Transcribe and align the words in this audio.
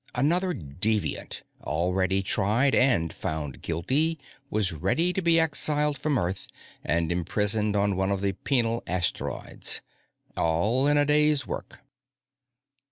Another 0.15 0.55
deviant, 0.55 1.43
already 1.61 2.23
tried 2.23 2.73
and 2.73 3.13
found 3.13 3.61
guilty, 3.61 4.17
was 4.49 4.73
ready 4.73 5.13
to 5.13 5.21
be 5.21 5.39
exiled 5.39 5.95
from 5.95 6.17
Earth 6.17 6.47
and 6.83 7.11
imprisoned 7.11 7.75
on 7.75 7.95
one 7.95 8.11
of 8.11 8.21
the 8.23 8.33
Penal 8.33 8.81
Asteroids. 8.87 9.81
All 10.35 10.87
in 10.87 10.95
the 10.97 11.05
day's 11.05 11.45
work. 11.45 11.81